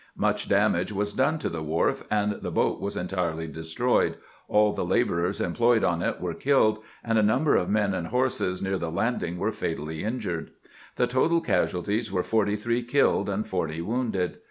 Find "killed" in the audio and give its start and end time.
6.33-6.79, 12.81-13.29